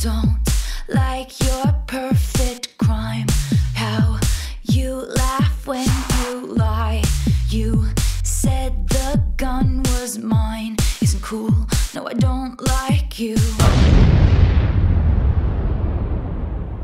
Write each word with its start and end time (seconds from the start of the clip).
Don't 0.00 0.38
like 0.88 1.38
your 1.40 1.72
perfect 1.86 2.35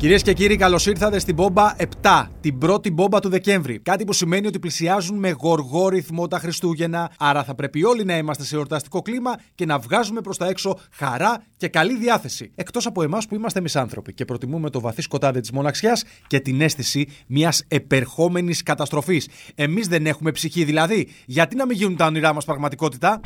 Κυρίες 0.03 0.23
και 0.23 0.33
κύριοι, 0.33 0.57
καλώς 0.57 0.87
ήρθατε 0.87 1.19
στην 1.19 1.35
μπόμπα 1.35 1.75
7, 2.03 2.27
την 2.41 2.59
πρώτη 2.59 2.91
μπόμπα 2.91 3.21
του 3.21 3.29
Δεκέμβρη. 3.29 3.79
Κάτι 3.79 4.05
που 4.05 4.13
σημαίνει 4.13 4.47
ότι 4.47 4.59
πλησιάζουν 4.59 5.19
με 5.19 5.31
γοργό 5.41 5.89
ρυθμό 5.89 6.29
τα 6.29 6.39
Χριστούγεννα, 6.39 7.13
άρα 7.19 7.45
θα 7.45 7.55
πρέπει 7.55 7.85
όλοι 7.85 8.05
να 8.05 8.17
είμαστε 8.17 8.45
σε 8.45 8.57
εορταστικό 8.57 9.03
κλίμα 9.03 9.41
και 9.55 9.67
να 9.67 9.79
βγάζουμε 9.79 10.21
προς 10.21 10.37
τα 10.37 10.47
έξω 10.47 10.79
χαρά 10.93 11.45
και 11.57 11.69
καλή 11.69 11.97
διάθεση. 11.97 12.53
Εκτός 12.55 12.87
από 12.87 13.03
εμάς 13.03 13.27
που 13.27 13.35
είμαστε 13.35 13.61
μισάνθρωποι 13.61 14.13
και 14.13 14.25
προτιμούμε 14.25 14.71
το 14.71 14.81
βαθύ 14.81 15.03
σκοτάδι 15.03 15.41
της 15.41 15.51
μοναξιάς 15.51 16.05
και 16.27 16.41
την 16.41 16.61
αίσθηση 16.61 17.09
μιας 17.27 17.65
επερχόμενης 17.69 18.63
καταστροφής. 18.63 19.29
Εμείς 19.55 19.89
δεν 19.89 20.07
έχουμε 20.07 20.31
ψυχή 20.31 20.65
δηλαδή. 20.65 21.09
Γιατί 21.27 21.57
να 21.57 21.67
μην 21.67 21.77
γίνουν 21.77 21.97
τα 21.97 22.07
όνειρά 22.07 22.35
μας 22.35 22.45
πραγματικότητα; 22.45 23.21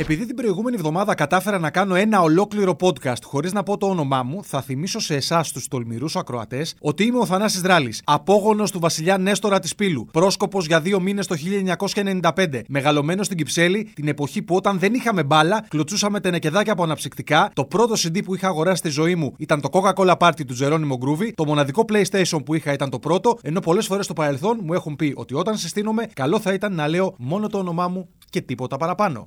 Επειδή 0.00 0.26
την 0.26 0.36
προηγούμενη 0.36 0.76
εβδομάδα 0.76 1.14
κατάφερα 1.14 1.58
να 1.58 1.70
κάνω 1.70 1.94
ένα 1.94 2.20
ολόκληρο 2.20 2.76
podcast 2.80 3.22
χωρίς 3.24 3.52
να 3.52 3.62
πω 3.62 3.76
το 3.76 3.86
όνομά 3.86 4.22
μου, 4.22 4.44
θα 4.44 4.62
θυμίσω 4.62 5.00
σε 5.00 5.14
εσάς 5.14 5.52
τους 5.52 5.68
τολμηρούς 5.68 6.16
ακροατές 6.16 6.74
ότι 6.80 7.04
είμαι 7.04 7.18
ο 7.18 7.26
Θανάσης 7.26 7.60
Δράλης, 7.60 8.02
απόγονος 8.04 8.70
του 8.70 8.78
βασιλιά 8.78 9.18
Νέστορα 9.18 9.58
της 9.58 9.74
Πύλου, 9.74 10.06
πρόσκοπος 10.12 10.66
για 10.66 10.80
δύο 10.80 11.00
μήνες 11.00 11.26
το 11.26 11.34
1995, 11.34 12.62
μεγαλωμένος 12.68 13.26
στην 13.26 13.38
Κυψέλη, 13.38 13.90
την 13.94 14.08
εποχή 14.08 14.42
που 14.42 14.54
όταν 14.54 14.78
δεν 14.78 14.94
είχαμε 14.94 15.22
μπάλα, 15.22 15.64
κλωτσούσαμε 15.68 16.20
τενεκεδάκια 16.20 16.72
από 16.72 16.82
αναψυκτικά. 16.82 17.50
Το 17.52 17.64
πρώτο 17.64 17.94
CD 17.94 18.24
που 18.24 18.34
είχα 18.34 18.48
αγοράσει 18.48 18.76
στη 18.76 18.88
ζωή 18.88 19.14
μου 19.14 19.34
ήταν 19.38 19.60
το 19.60 19.68
Coca-Cola 19.72 20.16
Party 20.18 20.44
του 20.46 20.54
Τζερόνιμο 20.54 20.98
Groovy, 21.04 21.30
το 21.34 21.44
μοναδικό 21.44 21.84
PlayStation 21.92 22.44
που 22.44 22.54
είχα 22.54 22.72
ήταν 22.72 22.90
το 22.90 22.98
πρώτο, 22.98 23.38
ενώ 23.42 23.60
πολλές 23.60 23.86
φορές 23.86 24.04
στο 24.04 24.14
παρελθόν 24.14 24.58
μου 24.62 24.72
έχουν 24.72 24.96
πει 24.96 25.12
ότι 25.16 25.34
όταν 25.34 25.56
συστήνομαι, 25.56 26.06
καλό 26.14 26.40
θα 26.40 26.52
ήταν 26.52 26.74
να 26.74 26.88
λέω 26.88 27.14
μόνο 27.18 27.48
το 27.48 27.58
όνομά 27.58 27.88
μου 27.88 28.08
και 28.30 28.40
τίποτα 28.40 28.76
παραπάνω. 28.76 29.22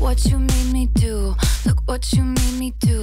What 0.00 0.24
you 0.24 0.38
made 0.38 0.72
me 0.72 0.86
do. 0.86 1.36
Look 1.66 1.80
what 1.90 2.04
you 2.16 2.24
made 2.38 2.56
me 2.62 2.72
do. 2.90 3.00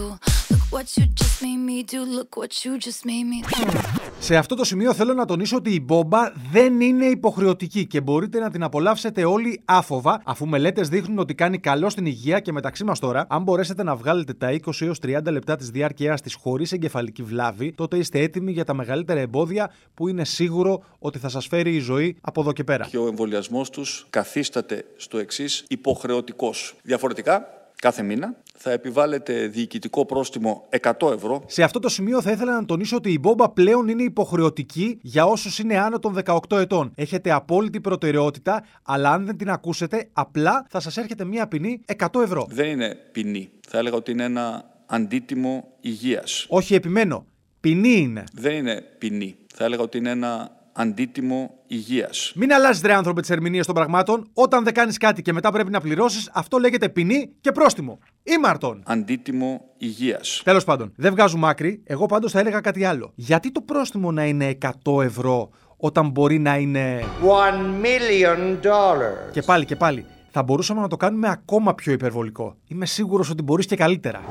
Look 0.52 0.66
what 0.76 0.88
you 0.98 1.06
just 1.22 1.42
made 1.46 1.62
me 1.70 1.84
do. 1.94 2.00
Look 2.18 2.32
what 2.40 2.52
you 2.64 2.72
just 2.88 3.02
made 3.06 3.26
me 3.32 3.40
do. 3.50 3.80
Σε 4.20 4.36
αυτό 4.36 4.56
το 4.56 4.64
σημείο 4.64 4.94
θέλω 4.94 5.14
να 5.14 5.26
τονίσω 5.26 5.56
ότι 5.56 5.74
η 5.74 5.82
μπόμπα 5.84 6.32
δεν 6.52 6.82
είναι 6.82 7.06
υποχρεωτική 7.06 7.86
και 7.86 8.02
μπορείτε 8.02 8.40
να 8.40 8.50
την 8.50 8.64
απολαύσετε 8.64 9.26
όλοι 9.26 9.62
άφοβα, 9.66 10.22
αφού 10.26 10.48
μελέτες 10.48 10.90
δείχνουν 10.90 11.20
ότι 11.20 11.34
κάνει 11.34 11.58
καλό 11.58 11.90
στην 11.90 12.06
υγεία 12.06 12.40
και 12.40 12.52
μεταξύ 12.52 12.84
μας 12.84 13.00
τώρα, 13.00 13.26
αν 13.30 13.44
μπορέσετε 13.44 13.84
να 13.84 13.96
βγάλετε 13.96 14.34
τα 14.34 14.52
20 14.66 14.72
έως 14.82 15.00
30 15.04 15.20
λεπτά 15.32 15.56
της 15.56 15.70
διάρκεια 15.70 16.14
της 16.14 16.34
χωρίς 16.34 16.72
εγκεφαλική 16.72 17.24
βλάβη, 17.24 17.72
τότε 17.74 17.98
είστε 17.98 18.20
έτοιμοι 18.20 18.52
για 18.52 18.64
τα 18.64 18.74
μεγαλύτερα 18.74 19.20
εμπόδια 19.20 19.72
που 19.94 20.08
είναι 20.08 20.26
σίγουρο 20.26 20.84
ότι 21.00 21.20
θα 21.20 21.30
σας 21.30 21.48
φέρει 21.48 21.76
η 21.76 21.80
ζωή 21.80 22.18
από 22.22 22.42
εδώ 22.42 22.52
και 22.52 22.64
πέρα. 22.64 22.88
και 22.90 22.98
ο 22.98 23.08
εμβολιασμός 23.08 23.70
τους 23.70 24.06
καθίσταται 24.10 24.86
στο 24.98 25.18
εξής 25.18 25.66
υποχρεωτικός. 25.68 26.76
Διαφορετικά, 26.84 27.57
κάθε 27.82 28.04
μήνα 28.04 28.36
θα 28.58 28.72
επιβάλλεται 28.72 29.48
διοικητικό 29.48 30.06
πρόστιμο 30.06 30.68
100 30.82 31.12
ευρώ. 31.14 31.44
Σε 31.46 31.64
αυτό 31.64 31.80
το 31.80 31.90
σημείο 31.90 32.22
θα 32.22 32.32
ήθελα 32.32 32.54
να 32.54 32.66
τονίσω 32.66 32.96
ότι 32.96 33.12
η 33.12 33.18
μπόμπα 33.22 33.50
πλέον 33.50 33.88
είναι 33.88 34.04
υποχρεωτική 34.04 35.00
για 35.02 35.26
όσους 35.26 35.60
είναι 35.60 35.78
άνω 35.80 36.00
των 36.00 36.18
18 36.26 36.40
ετών. 36.58 36.92
Έχετε 36.96 37.32
απόλυτη 37.32 37.82
προτεραιότητα, 37.82 38.64
αλλά 38.84 39.12
αν 39.12 39.26
δεν 39.26 39.38
την 39.38 39.50
ακούσετε, 39.50 40.10
απλά 40.14 40.66
θα 40.70 40.80
σας 40.80 40.98
έρχεται 40.98 41.26
μία 41.26 41.48
ποινή 41.48 41.82
100 41.98 42.22
ευρώ. 42.22 42.48
Δεν 42.50 42.70
είναι 42.70 42.96
ποινή. 43.12 43.50
Θα 43.68 43.78
έλεγα 43.78 43.96
ότι 43.96 44.12
είναι 44.12 44.24
ένα 44.24 44.66
αντίτιμο 44.86 45.68
υγείας. 45.82 46.46
Όχι, 46.50 46.76
επιμένω. 46.76 47.26
Ποινή 47.60 47.98
είναι. 47.98 48.24
Δεν 48.34 48.56
είναι 48.56 48.82
ποινή. 48.98 49.36
Θα 49.54 49.66
έλεγα 49.66 49.82
ότι 49.82 49.98
είναι 49.98 50.10
ένα 50.10 50.57
αντίτιμο 50.80 51.52
υγείας. 51.68 52.32
Μην 52.36 52.54
αλλάζεις 52.54 52.82
ρε 52.82 52.94
άνθρωπε 52.94 53.22
τις 53.22 53.30
ερμηνείες 53.30 53.66
των 53.66 53.76
πραγμάτων. 53.76 54.30
Όταν 54.34 54.64
δεν 54.64 54.74
κάνεις 54.74 54.98
κάτι 54.98 55.22
και 55.22 55.34
μετά 55.34 55.52
πρέπει 55.52 55.72
να 55.72 55.82
πληρώσεις, 55.82 56.30
αυτό 56.34 56.58
λέγεται 56.58 56.90
ποινή 56.90 57.32
και 57.42 57.52
πρόστιμο. 57.52 58.00
Ήμαρτον. 58.24 58.84
Αντίτιμο 58.86 59.62
υγείας. 59.78 60.42
Τέλος 60.44 60.64
πάντων, 60.64 60.94
δεν 60.96 61.12
βγάζουμε 61.12 61.50
άκρη. 61.50 61.82
Εγώ 61.86 62.06
πάντως 62.06 62.32
θα 62.32 62.40
έλεγα 62.40 62.60
κάτι 62.60 62.86
άλλο. 62.86 63.12
Γιατί 63.16 63.52
το 63.52 63.62
πρόστιμο 63.62 64.12
να 64.12 64.26
είναι 64.26 64.58
100 64.84 65.04
ευρώ 65.04 65.50
όταν 65.78 66.10
μπορεί 66.10 66.40
να 66.40 66.58
είναι. 66.58 67.04
One 67.22 67.86
million 67.86 68.66
dollars. 68.66 69.32
Και 69.32 69.42
πάλι 69.42 69.66
και 69.66 69.76
πάλι. 69.76 70.06
Θα 70.32 70.44
μπορούσαμε 70.44 70.82
να 70.82 70.88
το 70.88 70.98
κάνουμε 70.98 71.30
ακόμα 71.30 71.76
πιο 71.76 71.92
υπερβολικό. 71.94 72.56
Είμαι 72.68 72.86
σίγουρος 72.86 73.30
ότι 73.30 73.44
μπορείς 73.44 73.66
και 73.66 73.76
καλύτερα. 73.76 74.22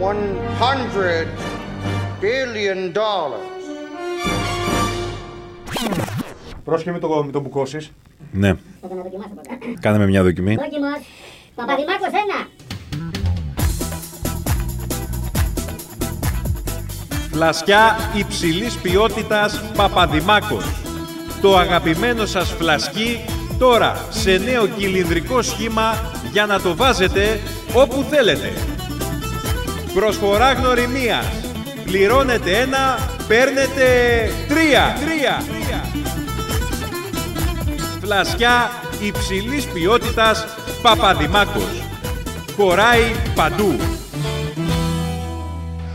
One 0.00 0.24
hundred 0.62 1.28
billion 2.22 2.96
dollars. 2.96 3.57
Πρόσχε 6.68 6.92
με 6.92 6.98
το, 6.98 7.08
με 7.24 7.32
το 7.32 7.40
μπουκώσει. 7.40 7.90
Ναι. 8.32 8.52
Κάνε 9.80 9.98
με 9.98 10.06
μια 10.06 10.22
δοκιμή. 10.22 10.54
Δόκιμος. 10.54 11.00
Παπαδημάκος 11.54 12.06
ένα. 12.06 12.48
Φλασιά 17.30 17.96
υψηλής 18.18 18.76
ποιότητας 18.76 19.62
Παπαδημάκος. 19.76 20.64
Το 21.42 21.56
αγαπημένο 21.56 22.26
σας 22.26 22.50
φλασκί 22.50 23.24
τώρα 23.58 24.06
σε 24.10 24.36
νέο 24.36 24.66
κυλινδρικό 24.66 25.42
σχήμα 25.42 26.12
για 26.32 26.46
να 26.46 26.60
το 26.60 26.76
βάζετε 26.76 27.40
όπου 27.74 28.02
θέλετε. 28.10 28.52
Προσφορά 29.94 30.52
γνωριμίας. 30.52 31.26
Πληρώνετε 31.84 32.58
ένα, 32.58 32.98
παίρνετε 33.28 33.84
τρία. 34.48 34.96
τρία. 35.00 35.57
Φλασιά 38.08 38.70
υψηλής 39.02 39.66
ποιότητας 39.66 40.44
Παπαδημάκος. 40.82 41.82
Χωράει 42.56 43.02
παντού. 43.34 43.76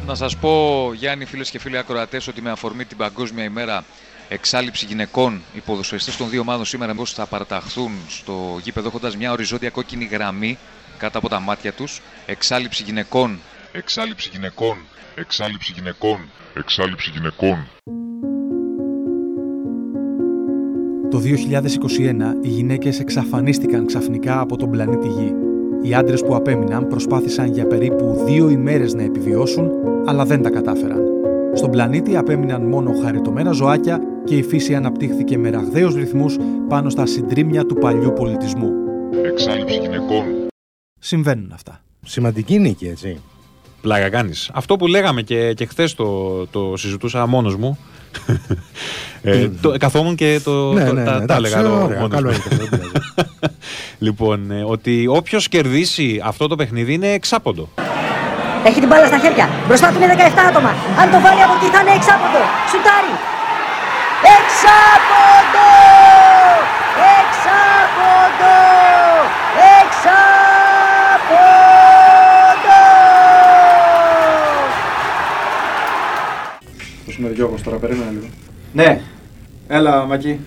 Να 0.06 0.16
σας 0.16 0.38
πω, 0.38 0.92
Γιάννη, 0.94 1.26
φίλες 1.26 1.50
και 1.50 1.60
φίλοι 1.60 1.78
ακροατές, 1.78 2.28
ότι 2.28 2.42
με 2.42 2.50
αφορμή 2.50 2.86
την 2.86 2.98
Παγκόσμια 2.98 3.44
ημέρα 3.44 3.84
εξάλληψη 4.30 4.86
γυναικών, 4.86 5.42
οι 5.54 5.60
ποδοσφαιριστές 5.60 6.18
των 6.18 6.30
δύο 6.30 6.42
ομάδων 6.42 6.66
σήμερα 6.66 6.92
μήπως 6.94 7.14
θα 7.14 7.26
παραταχθούν 7.26 7.92
στο 8.10 8.60
γήπεδο 8.64 8.88
έχοντας 8.88 9.18
μια 9.18 9.32
οριζόντια 9.32 9.70
κόκκινη 9.70 10.06
γραμμή 10.06 10.58
κάτω 10.98 11.18
από 11.18 11.30
τα 11.30 11.40
μάτια 11.40 11.74
τους. 11.74 12.02
Εξάλληψη 12.26 12.84
γυναικών 12.84 13.40
Εξάλληψη 13.72 14.30
γυναικών. 14.32 14.78
Εξάλληψη 15.16 15.72
γυναικών. 15.76 16.30
Εξάλληψη 16.54 17.10
γυναικών. 17.10 17.68
Το 21.14 21.22
2021 21.24 21.26
οι 22.42 22.48
γυναίκες 22.48 23.00
εξαφανίστηκαν 23.00 23.86
ξαφνικά 23.86 24.40
από 24.40 24.58
τον 24.58 24.70
πλανήτη 24.70 25.08
Γη. 25.08 25.34
Οι 25.82 25.94
άντρες 25.94 26.22
που 26.22 26.36
απέμειναν 26.36 26.88
προσπάθησαν 26.88 27.52
για 27.52 27.68
περίπου 27.68 28.24
δύο 28.26 28.50
ημέρες 28.50 28.94
να 28.94 29.04
επιβιώσουν, 29.04 29.70
αλλά 30.06 30.26
δεν 30.26 30.42
τα 30.42 30.50
κατάφεραν. 30.50 31.02
Στον 31.54 31.72
πλανήτη 31.72 32.18
απέμειναν 32.18 32.62
μόνο 32.62 32.92
χαριτωμένα 33.04 33.52
ζωάκια 33.52 34.00
και 34.24 34.38
η 34.38 34.44
φύση 34.44 34.76
αναπτύχθηκε 34.76 35.38
με 35.38 35.50
ραγδαίους 35.50 35.96
ρυθμούς 35.96 36.38
πάνω 36.70 36.90
στα 36.90 37.06
συντρίμμια 37.06 37.66
του 37.66 37.76
παλιού 37.76 38.14
πολιτισμού. 38.14 38.70
Εξάλληψη 39.26 39.78
γυναικών. 39.78 40.26
Συμβαίνουν 41.00 41.52
αυτά. 41.54 41.84
Σημαντική 42.06 42.60
νίκη, 42.60 42.88
έτσι. 42.88 43.22
Πλάκα 43.82 44.10
κάνεις. 44.10 44.52
Αυτό 44.54 44.76
που 44.76 44.88
λέγαμε 44.88 45.22
και, 45.22 45.54
και 45.54 45.66
χθες 45.66 45.94
το, 45.94 46.46
το 46.48 46.74
συζητούσα 46.78 47.26
μόνος 47.26 47.56
μου. 47.56 47.78
Ε, 49.22 49.50
το, 49.62 49.78
καθόμουν 49.78 50.16
και 50.16 50.40
το, 50.44 50.74
Ναι, 50.74 50.86
το- 50.86 50.94
ναι, 50.94 51.04
τα, 51.04 51.12
ναι, 51.20 51.26
τα 51.26 51.34
εντάξει, 51.34 51.54
έλεγα 51.54 51.60
εδώ 51.60 51.84
ωραία, 51.84 52.00
μόνος 52.00 52.14
καλό 52.16 52.30
μου. 52.30 52.36
είναι 52.36 52.44
και 52.48 52.56
αυτό, 52.56 52.66
δεν 52.78 52.80
πειράζει. 52.80 53.56
λοιπόν, 54.00 54.52
ε, 54.52 54.64
ότι 54.68 55.06
όποιος 55.10 55.48
κερδίσει 55.48 56.22
αυτό 56.26 56.48
το 56.48 56.56
παιχνίδι 56.56 56.94
είναι 56.94 57.08
εξάποντο. 57.08 57.70
Έχει 58.66 58.80
την 58.80 58.88
μπάλα 58.88 59.06
στα 59.06 59.18
χέρια. 59.18 59.50
Μπροστά 59.68 59.88
του 59.92 60.02
είναι 60.02 60.16
17 60.18 60.20
άτομα. 60.50 60.70
Αν 61.02 61.12
το 61.12 61.20
βάλει 61.20 61.42
από 61.42 61.54
εκεί 61.62 61.68
θα 61.76 61.80
είναι 61.82 61.94
εξάποντο. 62.00 62.42
Σουτάρι. 62.72 63.14
Εξάποντο! 64.36 65.70
Εξάποντο! 67.20 67.20
Εξάποντο! 67.20 68.73
Πώς 77.48 77.62
είμαι 77.62 77.62
Γιώργος 77.62 77.62
τώρα, 77.62 77.78
περίμενα 77.78 78.12
λίγο. 78.12 78.26
Ναι, 78.74 79.02
έλα 79.68 80.06
Μακή. 80.06 80.40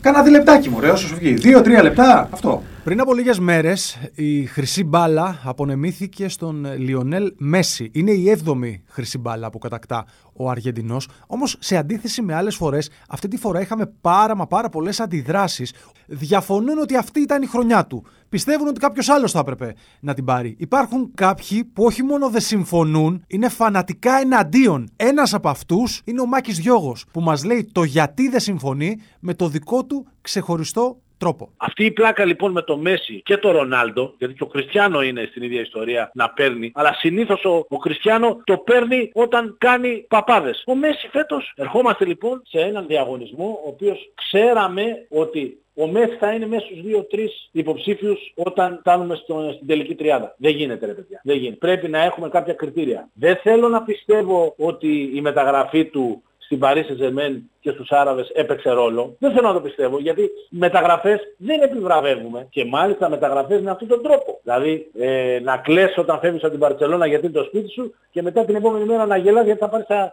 Κάνα 0.00 0.22
δι 0.22 0.30
λεπτάκι 0.30 0.68
μου, 0.68 0.80
ρε, 0.80 0.90
όσο 0.90 1.06
σου 1.06 1.16
βγει. 1.18 1.34
Δύο-τρία 1.34 1.82
λεπτά, 1.82 2.28
αυτό. 2.32 2.62
Πριν 2.88 3.00
από 3.00 3.14
λίγες 3.14 3.38
μέρες, 3.38 3.98
η 4.14 4.44
χρυσή 4.44 4.84
μπάλα 4.84 5.40
απονεμήθηκε 5.44 6.28
στον 6.28 6.66
Λιονέλ 6.78 7.32
Μέση. 7.36 7.90
Είναι 7.92 8.10
η 8.10 8.40
7η 8.44 8.74
χρυσή 8.86 9.18
μπάλα 9.18 9.50
που 9.50 9.58
κατακτά 9.58 10.06
ο 10.32 10.50
Αργεντινός. 10.50 11.08
Όμως, 11.26 11.56
σε 11.58 11.76
αντίθεση 11.76 12.22
με 12.22 12.34
άλλες 12.34 12.56
φορές, 12.56 12.90
αυτή 13.08 13.28
τη 13.28 13.36
φορά 13.36 13.60
είχαμε 13.60 13.86
πάρα 14.00 14.36
μα 14.36 14.46
πάρα 14.46 14.68
πολλές 14.68 15.00
αντιδράσεις. 15.00 15.72
Διαφωνούν 16.06 16.78
ότι 16.78 16.96
αυτή 16.96 17.20
ήταν 17.20 17.42
η 17.42 17.46
χρονιά 17.46 17.86
του. 17.86 18.04
Πιστεύουν 18.28 18.68
ότι 18.68 18.80
κάποιος 18.80 19.08
άλλος 19.08 19.32
θα 19.32 19.38
έπρεπε 19.38 19.74
να 20.00 20.14
την 20.14 20.24
πάρει. 20.24 20.54
Υπάρχουν 20.58 21.10
κάποιοι 21.14 21.64
που 21.64 21.84
όχι 21.84 22.02
μόνο 22.02 22.30
δεν 22.30 22.40
συμφωνούν, 22.40 23.24
είναι 23.26 23.48
φανατικά 23.48 24.18
εναντίον. 24.20 24.88
Ένας 24.96 25.34
από 25.34 25.48
αυτούς 25.48 26.02
είναι 26.04 26.20
ο 26.20 26.26
Μάκης 26.26 26.58
Διώγο, 26.58 26.96
που 27.12 27.20
μας 27.20 27.44
λέει 27.44 27.68
το 27.72 27.82
γιατί 27.82 28.28
δεν 28.28 28.40
συμφωνεί 28.40 28.96
με 29.20 29.34
το 29.34 29.48
δικό 29.48 29.84
του 29.84 30.06
ξεχωριστό 30.20 31.00
τρόπο. 31.18 31.50
Αυτή 31.56 31.84
η 31.84 31.90
πλάκα 31.90 32.24
λοιπόν 32.24 32.52
με 32.52 32.62
το 32.62 32.76
Μέση 32.76 33.22
και 33.22 33.36
το 33.36 33.50
Ρονάλντο, 33.50 34.14
γιατί 34.18 34.34
και 34.34 34.42
ο 34.42 34.46
Κριστιανό 34.46 35.02
είναι 35.02 35.26
στην 35.30 35.42
ίδια 35.42 35.60
ιστορία 35.60 36.10
να 36.14 36.30
παίρνει, 36.30 36.72
αλλά 36.74 36.94
συνήθως 36.94 37.44
ο, 37.44 37.66
ο 37.68 37.76
Κριστιανό 37.76 38.40
το 38.44 38.56
παίρνει 38.56 39.10
όταν 39.14 39.56
κάνει 39.58 40.04
παπάδες. 40.08 40.62
Ο 40.66 40.74
Μέση 40.74 41.08
φέτος 41.08 41.52
ερχόμαστε 41.56 42.04
λοιπόν 42.04 42.42
σε 42.46 42.60
έναν 42.60 42.86
διαγωνισμό 42.86 43.60
ο 43.64 43.68
οποίος 43.68 44.12
ξέραμε 44.14 45.06
ότι 45.08 45.62
ο 45.80 45.86
Μέση 45.86 46.16
θα 46.16 46.32
είναι 46.32 46.46
μέσα 46.46 46.66
στους 46.66 46.80
2-3 47.12 47.18
υποψήφιους 47.50 48.32
όταν 48.36 48.78
φτάνουμε 48.80 49.14
στο, 49.14 49.52
στην 49.54 49.66
τελική 49.66 49.94
τριάδα. 49.94 50.34
Δεν 50.38 50.52
γίνεται 50.52 50.86
ρε 50.86 50.92
παιδιά. 50.92 51.20
Δεν 51.24 51.36
γίνεται. 51.36 51.56
Πρέπει 51.56 51.88
να 51.88 51.98
έχουμε 51.98 52.28
κάποια 52.28 52.52
κριτήρια. 52.52 53.08
Δεν 53.12 53.36
θέλω 53.36 53.68
να 53.68 53.82
πιστεύω 53.82 54.54
ότι 54.58 55.10
η 55.14 55.20
μεταγραφή 55.20 55.84
του 55.84 56.22
στην 56.48 56.60
Παρίσι 56.60 56.94
Ζεμέν 56.94 57.50
και 57.60 57.70
στους 57.70 57.90
Άραβες 57.90 58.30
έπαιξε 58.34 58.70
ρόλο. 58.70 59.16
Δεν 59.18 59.32
θέλω 59.32 59.48
να 59.48 59.52
το 59.52 59.60
πιστεύω 59.60 59.98
γιατί 59.98 60.22
οι 60.22 60.56
μεταγραφές 60.58 61.20
δεν 61.36 61.62
επιβραβεύουμε 61.62 62.46
και 62.50 62.64
μάλιστα 62.64 63.08
μεταγραφές 63.08 63.60
με 63.60 63.70
αυτόν 63.70 63.88
τον 63.88 64.02
τρόπο. 64.02 64.40
Δηλαδή 64.42 64.90
ε, 64.98 65.38
να 65.42 65.56
κλαις 65.56 65.98
όταν 65.98 66.18
φεύγεις 66.18 66.42
από 66.42 66.50
την 66.50 66.60
Παρσελώνα 66.60 67.06
γιατί 67.06 67.26
είναι 67.26 67.34
το 67.34 67.44
σπίτι 67.44 67.70
σου 67.70 67.94
και 68.10 68.22
μετά 68.22 68.44
την 68.44 68.54
επόμενη 68.54 68.84
μέρα 68.84 69.06
να 69.06 69.16
γελάς 69.16 69.44
γιατί 69.44 69.60
θα 69.60 69.68
πάρεις 69.68 69.86
τα 69.86 69.94
ε, 69.94 70.10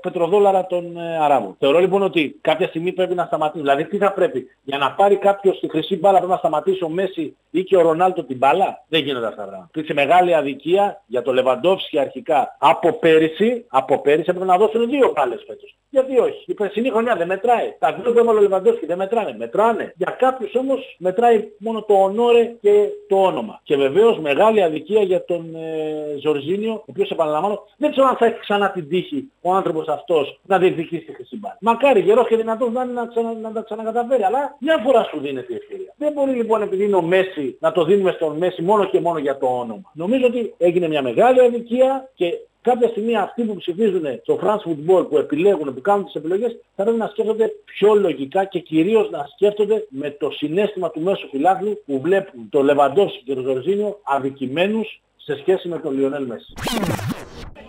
πετροδόλαρα 0.00 0.66
των 0.66 0.96
ε, 0.98 1.18
Αράβων. 1.18 1.56
Θεωρώ 1.58 1.78
λοιπόν 1.78 2.02
ότι 2.02 2.38
κάποια 2.40 2.66
στιγμή 2.66 2.92
πρέπει 2.92 3.14
να 3.14 3.24
σταματήσει. 3.24 3.58
Δηλαδή 3.62 3.84
τι 3.84 3.96
θα 3.96 4.12
πρέπει, 4.12 4.46
για 4.62 4.78
να 4.78 4.92
πάρει 4.92 5.16
κάποιος 5.16 5.58
τη 5.60 5.68
χρυσή 5.68 5.96
μπάλα 5.96 6.16
πρέπει 6.16 6.32
να 6.32 6.38
σταματήσει 6.38 6.84
ο 6.84 6.88
Μέση 6.88 7.36
ή 7.50 7.64
και 7.64 7.76
ο 7.76 7.80
Ρονάλτο 7.80 8.24
την 8.24 8.36
μπάλα; 8.36 8.84
Δεν 8.88 9.02
γίνονται 9.02 9.26
αυτά 9.26 9.40
τα 9.40 9.46
πράγματα. 9.46 9.68
Υπήρξε 9.70 9.94
μεγάλη 9.94 10.34
αδικία 10.34 11.02
για 11.06 11.22
το 11.22 11.32
Λεβαντόφσκι 11.32 11.98
αρχικά. 11.98 12.56
Από 12.58 12.92
πέρυσι, 12.92 13.64
από 13.68 14.00
πέρυσι 14.00 14.26
έπρεπε 14.28 14.44
να 14.44 14.56
δώσουν 14.56 14.90
δύο 14.90 15.12
μπάλες 15.16 15.44
φέτος. 15.46 15.76
Γιατί 15.90 16.18
όχι; 16.18 16.44
Η 16.46 16.54
περσινή 16.54 16.90
χρονιά 16.90 17.16
δεν 17.16 17.26
μετράει. 17.26 17.74
Τα 17.78 17.92
δύο 17.92 18.12
που 18.12 18.18
έβαλε 18.18 18.38
ο 18.38 18.42
Λεβαντόφσκι 18.42 18.86
δεν 18.86 18.96
μετράνε. 18.96 19.34
Μετράνε. 19.38 19.92
Για 19.96 20.16
κάποιους 20.18 20.54
όμως 20.54 20.96
μετράει 20.98 21.44
μόνο 21.58 21.82
το 21.82 21.94
ονόρε 21.94 22.44
και 22.60 22.88
το 23.08 23.16
όνομα. 23.22 23.60
Και 23.62 23.76
βεβαίως 23.76 24.18
μεγάλη 24.18 24.62
αδικία 24.62 25.02
για 25.02 25.24
τον 25.24 25.54
ε, 25.54 26.18
Ζορζίνιο, 26.22 26.72
ο 26.72 26.84
οποίος 26.86 27.10
επαναλαμβάνω 27.10 27.62
δεν 27.76 27.90
ξέρω 27.90 28.06
αν 28.06 28.16
θα 28.16 28.26
έχει 28.26 28.38
ξανά 28.38 28.70
την 28.70 28.88
τύχη 28.88 29.30
ο 29.46 29.55
άνθρωπος 29.56 29.88
αυτός 29.88 30.40
να 30.46 30.58
διεκδικήσει 30.58 31.04
τη 31.04 31.14
χρυσή 31.14 31.38
μπάλα. 31.38 31.56
Μακάρι 31.60 32.00
γερός 32.00 32.26
και 32.28 32.36
δυνατός 32.36 32.72
να 32.72 32.82
είναι 32.82 32.92
να, 32.92 33.06
ξανα, 33.06 33.32
να 33.32 33.52
τα 33.52 33.62
ξανακαταφέρει, 33.62 34.22
αλλά 34.22 34.56
μια 34.60 34.78
φορά 34.84 35.02
σου 35.04 35.20
δίνεται 35.20 35.52
η 35.52 35.56
ευκαιρία. 35.56 35.94
Δεν 35.96 36.12
μπορεί 36.12 36.30
λοιπόν 36.30 36.62
επειδή 36.62 36.84
είναι 36.84 36.96
ο 36.96 37.02
Μέση 37.02 37.56
να 37.60 37.72
το 37.72 37.84
δίνουμε 37.84 38.12
στον 38.12 38.36
Μέση 38.36 38.62
μόνο 38.62 38.84
και 38.84 39.00
μόνο 39.00 39.18
για 39.18 39.38
το 39.38 39.46
όνομα. 39.46 39.90
Νομίζω 39.92 40.26
ότι 40.26 40.54
έγινε 40.58 40.88
μια 40.88 41.02
μεγάλη 41.02 41.40
αδικία 41.40 42.10
και 42.14 42.38
κάποια 42.62 42.88
στιγμή 42.88 43.16
αυτοί 43.16 43.42
που 43.42 43.56
ψηφίζουν 43.56 44.04
στο 44.22 44.38
France 44.42 44.62
Football 44.68 45.08
που 45.08 45.18
επιλέγουν, 45.18 45.74
που 45.74 45.80
κάνουν 45.80 46.04
τις 46.04 46.14
επιλογές, 46.14 46.56
θα 46.76 46.82
πρέπει 46.82 46.98
να 46.98 47.06
σκέφτονται 47.06 47.52
πιο 47.64 47.94
λογικά 47.94 48.44
και 48.44 48.58
κυρίως 48.58 49.10
να 49.10 49.26
σκέφτονται 49.34 49.86
με 49.88 50.10
το 50.10 50.30
συνέστημα 50.30 50.90
του 50.90 51.00
μέσου 51.00 51.28
φιλάθλου 51.28 51.82
που 51.86 52.00
βλέπουν 52.00 52.48
το 52.50 52.62
Λεβαντόφσκι 52.62 53.22
και 53.24 53.34
το 53.34 53.40
Ζορζίνιο 53.40 54.00
αδικημένους 54.02 55.00
σε 55.16 55.36
σχέση 55.36 55.68
με 55.68 55.78
τον 55.78 55.92
Λιονέλ 55.98 56.26
Μέση. 56.26 56.52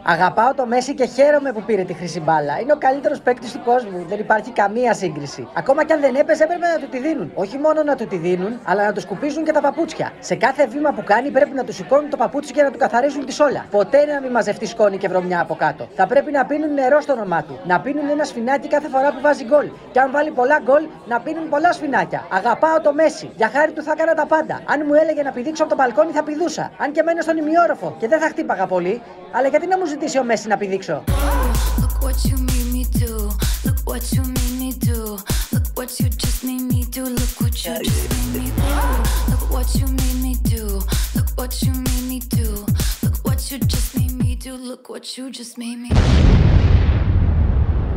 Αγαπάω 0.10 0.54
το 0.54 0.66
Μέση 0.66 0.94
και 0.94 1.06
χαίρομαι 1.06 1.52
που 1.52 1.64
πήρε 1.64 1.84
τη 1.84 1.94
χρυσή 1.94 2.20
μπάλα. 2.20 2.60
Είναι 2.60 2.74
ο 2.74 2.78
καλύτερος 2.78 3.22
παίκτης 3.22 3.52
του 3.52 3.62
κόσμου. 3.66 4.06
Δεν 4.08 4.20
υπάρχει 4.20 4.52
καμία 4.52 4.94
σύγκριση. 4.94 5.48
Ακόμα 5.54 5.84
και 5.86 5.94
αν 5.94 6.00
δεν 6.00 6.16
έπαιζε, 6.16 6.44
έπρεπε 6.44 6.68
να 6.68 6.80
του 6.80 6.88
τη 6.90 7.00
δίνουν. 7.00 7.32
Όχι 7.36 7.58
μόνο 7.58 7.84
να 7.84 7.96
του 7.96 8.08
τη 8.08 8.18
δίνουν, 8.18 8.60
αλλά 8.64 8.86
να 8.86 8.94
του 8.94 9.00
σκουπίζουν 9.00 9.44
και 9.44 9.52
τα 9.52 9.62
παπούτσια. 9.62 10.12
Σε 10.20 10.36
κάθε 10.36 10.68
βήμα 10.68 10.92
που 10.92 11.04
κάνει 11.04 11.30
πρέπει 11.30 11.54
να 11.56 11.64
του 11.64 11.74
σηκώνουν 11.74 12.10
το 12.10 12.18
παπούτσι 12.18 12.54
και 12.54 12.62
να 12.64 12.72
του 12.72 12.78
καθαρίζουν 12.78 13.26
τη 13.26 13.34
σόλα. 13.34 13.66
Ποτέ 13.72 14.06
να 14.06 14.22
μην 14.22 14.32
μαζευτεί 14.32 14.66
σκόνη 14.66 14.98
και 14.98 15.08
βρωμιά 15.08 15.42
από 15.42 15.56
κάτω. 15.56 15.88
Θα 15.96 16.08
πρέπει 16.08 16.32
να 16.32 16.46
πίνουν 16.46 16.74
νερό 16.74 17.02
στο 17.02 17.14
όνομά 17.14 17.44
του. 17.44 17.60
Να 17.64 17.80
πίνουν 17.80 18.10
ένα 18.10 18.24
σφινάκι 18.24 18.68
κάθε 18.68 18.88
φορά 18.88 19.14
που 19.14 19.22
βάζει 19.22 19.44
γκολ. 19.44 19.70
Και 19.92 20.00
αν 20.00 20.12
βάλει 20.12 20.32
πολλά 20.32 20.60
γκολ, 20.64 20.84
να 21.08 21.20
πίνουν 21.20 21.50
πολλά 21.50 21.72
σφινάκια. 21.74 22.26
Αγαπάω 22.32 22.82
το 22.82 22.94
Μέση. 22.94 23.30
Για 23.36 23.50
χάρη 23.54 23.72
του 23.72 23.84
θα 23.84 23.92
έκανα 23.96 24.14
τα 24.14 24.26
πάντα. 24.26 24.62
Αν 24.66 24.84
μου 24.88 24.94
έλεγε 24.94 25.24
να 25.24 25.32
πηδήξω 25.32 25.64
από 25.64 25.76
το 25.76 25.78
μπαλκόνι 25.84 26.12
θα 26.12 26.24
πηδούσα. 26.24 26.72
Αν 26.78 26.92
και 26.92 27.04
μένω 27.04 27.22
στον 27.22 27.38
ημιόροφο 27.38 27.96
και 28.00 28.08
δεν 28.08 28.20
θα 28.20 28.28
χτύπαγα 28.28 28.66
πολύ. 28.68 29.02
Αλλά 29.32 29.48
γιατί 29.48 29.68
να 29.68 29.78
μου 29.78 29.86
ζητήσει 29.86 30.18
ο 30.20 30.24
Μέση 30.24 30.48
να 30.48 30.58
πηδήξω. 30.58 31.04
Look 31.82 31.96
what 32.06 32.18
you 32.28 32.38
made 32.50 32.70
me 32.76 32.84
do. 33.02 33.12
Look 33.66 33.80
what 33.92 34.04
you 34.14 34.24
made 34.38 34.56
me 34.64 34.72
do. 34.90 35.00
Look 35.56 35.70
what 35.78 35.90
you 36.00 36.08
just 36.10 36.44
made 36.44 36.66
me 36.66 36.78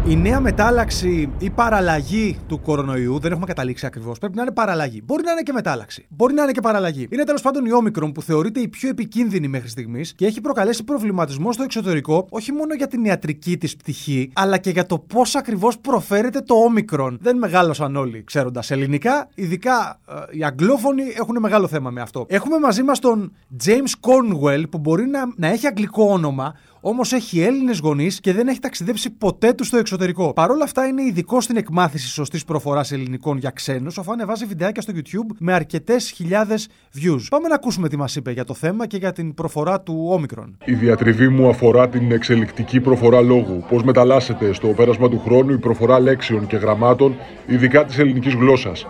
Η 0.07 0.17
νέα 0.17 0.41
μετάλλαξη 0.41 1.31
ή 1.39 1.51
παραλλαγή 1.51 2.39
του 2.49 2.61
κορονοϊού, 2.61 3.19
δεν 3.19 3.31
έχουμε 3.31 3.47
καταλήξει 3.47 3.87
ακριβώς. 3.87 4.19
Πρέπει 4.19 4.37
να 4.37 4.43
είναι 4.43 4.51
παραλλαγή. 4.51 5.03
Μπορεί 5.05 5.23
να 5.25 5.31
είναι 5.33 5.43
και 5.43 5.53
μετάλλαξη. 5.53 6.07
Μπορεί 6.09 6.35
να 6.35 6.43
είναι 6.43 6.53
και 6.53 6.61
παραλλαγή. 6.61 7.09
Είναι 7.11 7.25
τέλος 7.25 7.43
πάντων 7.43 7.65
η 7.65 7.69
Omicron 7.83 8.15
που 8.15 8.23
θεωρείται 8.23 8.61
η 8.61 8.69
πιο 8.69 8.89
επικίνδυνη 8.89 9.49
μέχρι 9.49 9.69
στιγμής 9.69 10.15
και 10.15 10.27
έχει 10.27 10.41
προκαλέσει 10.41 10.85
προβληματισμό 10.85 11.53
στο 11.53 11.63
εξωτερικό, 11.63 12.27
όχι 12.31 12.53
μόνο 12.53 12.75
για 12.75 12.87
την 12.87 13.05
ιατρική 13.05 13.57
της 13.57 13.77
πτυχή, 13.77 14.31
αλλά 14.35 14.59
και 14.59 14.71
για 14.71 14.87
το 14.87 14.99
πώς 14.99 15.35
ακριβώς 15.35 15.79
προφέρεται 15.79 16.41
το 16.41 16.55
Omicron. 16.69 17.17
Δεν 17.21 17.37
μεγάλωσαν 17.37 17.97
όλοι 17.97 18.25
ξέροντας 18.25 18.71
ελληνικά, 18.71 19.29
ειδικά 19.35 20.01
ε, 20.09 20.39
οι 20.39 20.45
αγγλόφωνοι 20.45 21.03
έχουν 21.17 21.37
μεγάλο 21.41 21.67
θέμα 21.67 21.91
με 21.91 22.01
αυτό. 22.01 22.27
Έχουμε 22.29 22.59
μαζί 22.59 22.83
μας 22.83 22.99
τον 22.99 23.33
James 23.65 23.93
Cornwell 24.01 24.63
που 24.71 24.79
μπορεί 24.79 25.07
να, 25.07 25.21
να 25.37 25.47
έχει 25.47 25.67
αγγλικό 25.67 26.05
όνομα, 26.05 26.55
Όμως 26.83 27.13
έχει 27.13 27.41
Έλληνες 27.41 27.79
γονείς 27.79 28.21
και 28.21 28.33
δεν 28.33 28.49
έχει 28.49 28.59
ταξιδέψει 28.59 29.11
ποτέ 29.11 29.53
τους 29.53 29.67
στο 29.67 29.77
εξωτερικό. 29.77 30.33
Παρ' 30.33 30.51
όλα 30.51 30.65
αυτά 30.65 30.87
είναι 30.87 31.03
ειδικό 31.03 31.41
στην 31.41 31.57
εκμάθηση 31.57 32.09
σωστής 32.09 32.45
προφοράς 32.45 32.93
ελληνικών 32.93 33.39
για 33.39 33.51
ξένους, 33.51 33.99
αφού 33.99 34.13
ανεβάζει 34.13 34.45
βιντεάκια 34.45 34.83
στο 34.83 34.93
YouTube 34.97 35.35
με 35.39 35.53
αρκετές 35.53 36.11
χιλιάδες 36.11 36.69
views. 36.95 37.21
Πάμε 37.31 37.49
να 37.49 37.55
ακούσουμε 37.55 37.89
τι 37.89 37.97
μας 37.97 38.17
είπε 38.17 38.31
για 38.33 38.45
το 38.45 38.55
θέμα 38.55 38.87
και 38.87 38.97
για 38.97 39.13
την 39.13 39.35
προφορά 39.35 39.81
του 39.81 40.21
Omicron. 40.21 40.49
Η 40.65 40.75
διατριβή 40.75 41.29
μου 41.29 41.49
αφορά 41.49 41.89
την 41.89 42.13
εξελικτική 42.13 42.81
προφορά 42.81 43.21
λόγου. 43.21 43.65
Πώς 43.69 43.83
μεταλλάσσεται 43.83 44.53
στο 44.53 44.69
πέρασμα 44.69 45.09
του 45.09 45.19
χρόνου 45.25 45.53
η 45.53 45.59
προφορά 45.59 46.01
λέξεων 46.01 46.47
και 46.47 46.57
γραμμάτων, 46.57 47.17
ειδικά 47.47 47.85
της 47.85 47.99
ελληνικής 47.99 48.35
γλώσσας. 48.35 48.87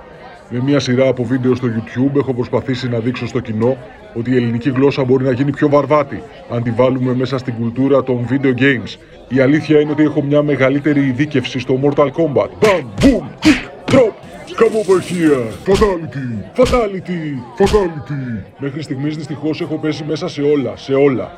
Με 0.52 0.60
μια 0.62 0.80
σειρά 0.80 1.08
από 1.08 1.24
βίντεο 1.24 1.54
στο 1.54 1.68
YouTube 1.68 2.16
έχω 2.16 2.34
προσπαθήσει 2.34 2.88
να 2.88 2.98
δείξω 2.98 3.26
στο 3.26 3.40
κοινό 3.40 3.76
ότι 4.14 4.30
η 4.30 4.36
ελληνική 4.36 4.70
γλώσσα 4.70 5.04
μπορεί 5.04 5.24
να 5.24 5.32
γίνει 5.32 5.50
πιο 5.50 5.68
βαρβάτη 5.68 6.22
αν 6.50 6.62
τη 6.62 6.70
βάλουμε 6.70 7.14
μέσα 7.14 7.38
στην 7.38 7.54
κουλτούρα 7.54 8.02
των 8.02 8.26
video 8.30 8.60
games. 8.60 8.98
Η 9.28 9.40
αλήθεια 9.40 9.80
είναι 9.80 9.90
ότι 9.90 10.02
έχω 10.02 10.22
μια 10.22 10.42
μεγαλύτερη 10.42 11.06
ειδίκευση 11.06 11.58
στο 11.58 11.80
Mortal 11.82 12.06
Kombat. 12.06 12.48
Bam, 12.64 12.84
boom, 13.02 13.24
kick, 13.44 13.92
drop, 13.92 14.12
come 14.60 14.74
over 14.82 15.00
here, 15.00 15.42
fatality, 15.68 16.28
fatality, 16.56 17.22
fatality. 17.58 18.44
Μέχρι 18.58 18.82
στιγμής 18.82 19.16
δυστυχώς 19.16 19.60
έχω 19.60 19.76
πέσει 19.78 20.04
μέσα 20.04 20.28
σε 20.28 20.42
όλα, 20.42 20.76
σε 20.76 20.94
όλα. 20.94 21.32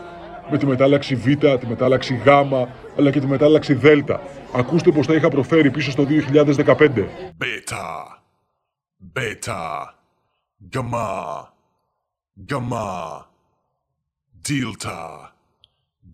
Με 0.50 0.58
τη 0.58 0.66
μετάλλαξη 0.66 1.14
Β, 1.14 1.26
τη 1.26 1.66
μετάλλαξη 1.68 2.20
Γ, 2.24 2.28
αλλά 2.98 3.10
και 3.10 3.20
τη 3.20 3.26
μετάλλαξη 3.26 3.74
Δ. 3.74 3.86
Ακούστε 4.56 4.90
πως 4.90 5.06
τα 5.06 5.14
είχα 5.14 5.28
προφέρει 5.28 5.70
πίσω 5.70 5.90
στο 5.90 6.06
2015. 6.06 7.08
Beta. 7.38 8.21
Beta. 9.02 9.94
Gamma. 10.70 11.52
Gamma. 12.46 13.26
Delta. 14.40 15.32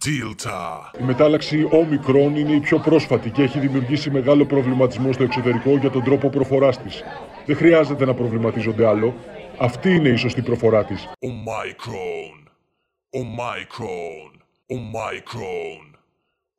Delta. 0.05 0.91
Η 1.01 1.05
μετάλλαξη 1.05 1.69
Omicron 1.73 2.37
είναι 2.37 2.53
η 2.53 2.61
πιο 2.61 2.79
πρόσφατη 2.79 3.31
και 3.31 3.43
έχει 3.43 3.59
δημιουργήσει 3.59 4.11
μεγάλο 4.11 4.47
προβληματισμό 4.47 5.13
στο 5.13 5.23
εξωτερικό 5.23 5.77
για 5.77 5.91
τον 5.91 6.05
τρόπο 6.05 6.29
προφοράς 6.29 6.83
της. 6.83 7.03
Δεν 7.47 7.57
χρειάζεται 7.57 8.05
να 8.05 8.15
προβληματίζονται 8.15 8.87
άλλο. 8.87 9.15
Αυτή 9.59 9.95
είναι 9.95 10.09
η 10.09 10.17
σωστή 10.17 10.43
προφορά 10.43 10.85
της. 10.85 11.09
Omicron. 11.09 12.49
Omicron. 13.11 14.31
Omicron. 14.67 15.98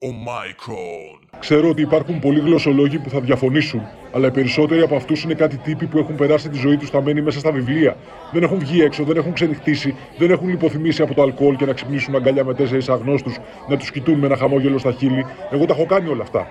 Omicron. 0.01 1.19
Ξέρω 1.39 1.69
ότι 1.69 1.81
υπάρχουν 1.81 2.19
πολλοί 2.19 2.39
γλωσσολόγοι 2.39 2.97
που 2.99 3.09
θα 3.09 3.19
διαφωνήσουν, 3.19 3.81
αλλά 4.11 4.27
οι 4.27 4.31
περισσότεροι 4.31 4.81
από 4.81 4.95
αυτούς 4.95 5.23
είναι 5.23 5.33
κάτι 5.33 5.57
τύποι 5.57 5.85
που 5.85 5.97
έχουν 5.97 6.15
περάσει 6.15 6.49
τη 6.49 6.57
ζωή 6.57 6.77
τους 6.77 6.87
σταμένοι 6.87 7.21
μέσα 7.21 7.39
στα 7.39 7.51
βιβλία. 7.51 7.97
Δεν 8.31 8.43
έχουν 8.43 8.59
βγει 8.59 8.81
έξω, 8.81 9.03
δεν 9.03 9.17
έχουν 9.17 9.33
ξενυχτήσει, 9.33 9.95
δεν 10.17 10.31
έχουν 10.31 10.49
λιποθυμήσει 10.49 11.01
από 11.01 11.13
το 11.13 11.21
αλκοόλ 11.21 11.55
και 11.55 11.65
να 11.65 11.73
ξυπνήσουν 11.73 12.15
αγκαλιά 12.15 12.45
με 12.45 12.53
τέσσερις 12.53 12.89
αγνώστους, 12.89 13.37
να 13.69 13.77
τους 13.77 13.91
κοιτούν 13.91 14.19
με 14.19 14.25
ένα 14.25 14.37
χαμόγελο 14.37 14.77
στα 14.77 14.91
χείλη. 14.91 15.25
Εγώ 15.51 15.65
τα 15.65 15.73
έχω 15.73 15.85
κάνει 15.85 16.09
όλα 16.09 16.23
αυτά. 16.23 16.47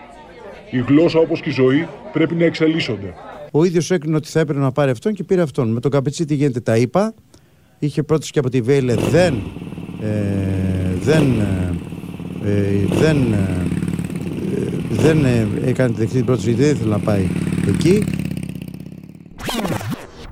Η 0.70 0.78
γλώσσα 0.78 1.18
όπως 1.18 1.40
και 1.40 1.48
η 1.48 1.52
ζωή 1.52 1.88
πρέπει 2.12 2.34
να 2.34 2.44
εξελίσσονται. 2.44 3.14
Ο 3.50 3.64
ίδιος 3.64 3.90
έκρινε 3.90 4.16
ότι 4.16 4.28
θα 4.28 4.40
έπρεπε 4.40 4.60
να 4.60 4.72
πάρει 4.72 4.90
αυτόν 4.90 5.14
και 5.14 5.24
πήρε 5.24 5.42
αυτόν. 5.42 5.72
Με 5.72 5.80
τον 5.80 5.90
Καπετσί 5.90 6.24
τι 6.24 6.34
γίνεται, 6.34 6.60
τα 6.60 6.76
είπα. 6.76 7.14
Είχε 7.78 8.02
πρόταση 8.02 8.32
και 8.32 8.38
από 8.38 8.50
τη 8.50 8.60
Βέιλε, 8.60 8.94
δεν. 8.94 9.34
Ε, 10.02 10.08
δεν. 11.00 11.40
Ε, 11.40 11.42
ε, 11.42 11.77
δεν. 12.88 13.32
ε, 13.32 13.66
δεν 14.90 15.24
ε, 15.24 15.48
έκανε 15.64 15.92
τη 15.92 15.98
δεκτή 15.98 16.16
την 16.16 16.24
πρόταση 16.24 16.46
γιατί 16.50 16.62
δεν 16.64 16.74
ήθελε 16.74 16.90
να 16.90 16.98
πάει 16.98 17.28
εκεί. 17.68 18.04